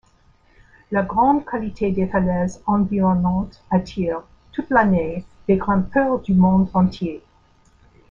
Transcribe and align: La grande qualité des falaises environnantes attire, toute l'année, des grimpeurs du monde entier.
La 0.89 1.03
grande 1.03 1.45
qualité 1.45 1.91
des 1.91 2.07
falaises 2.07 2.59
environnantes 2.65 3.61
attire, 3.69 4.21
toute 4.51 4.71
l'année, 4.71 5.23
des 5.47 5.57
grimpeurs 5.57 6.17
du 6.21 6.33
monde 6.33 6.69
entier. 6.73 7.21